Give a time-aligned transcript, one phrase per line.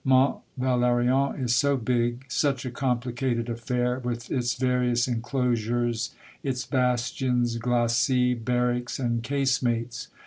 [0.03, 7.57] Mont Valerien is so big, such a complicated affair, with its various enclosures, its bastions,
[7.59, 10.07] glacis, barracks, and casemates